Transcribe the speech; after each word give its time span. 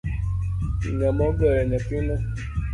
Ngama 0.93 1.21
ogoyo 1.29 1.61
nyathino? 1.69 2.15